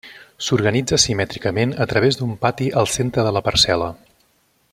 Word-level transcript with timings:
S'organitza 0.45 0.97
simètricament 1.03 1.75
a 1.85 1.87
través 1.93 2.19
d'un 2.21 2.33
pati 2.47 2.71
al 2.83 2.91
centre 2.97 3.27
de 3.29 3.39
la 3.39 3.45
parcel·la. 3.51 3.93